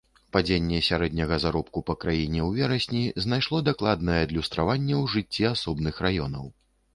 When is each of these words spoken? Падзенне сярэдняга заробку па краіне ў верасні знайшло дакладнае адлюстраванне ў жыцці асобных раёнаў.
Падзенне 0.35 0.77
сярэдняга 0.85 1.37
заробку 1.43 1.83
па 1.89 1.95
краіне 2.03 2.41
ў 2.47 2.63
верасні 2.63 3.03
знайшло 3.25 3.61
дакладнае 3.69 4.17
адлюстраванне 4.29 4.95
ў 5.01 5.13
жыцці 5.13 5.47
асобных 5.53 5.95
раёнаў. 6.09 6.45